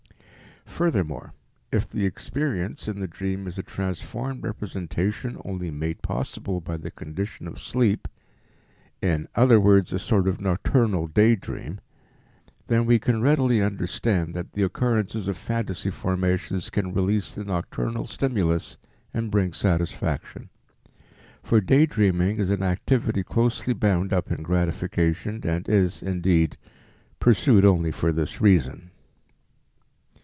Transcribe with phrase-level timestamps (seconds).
[0.67, 1.33] Furthermore,
[1.71, 6.89] if the experience in the dream is a transformed representation only made possible by the
[6.89, 8.07] condition of sleep
[9.01, 11.81] in other words, a sort of nocturnal day dream
[12.67, 18.05] then we can readily understand that the occurrence of phantasy formations can release the nocturnal
[18.07, 18.77] stimulus
[19.13, 20.49] and bring satisfaction.
[21.43, 26.57] For day dreaming is an activity closely bound up in gratification and is, indeed,
[27.19, 28.87] pursued only for this reason.